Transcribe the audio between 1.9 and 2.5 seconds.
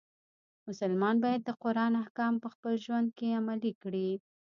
احکام په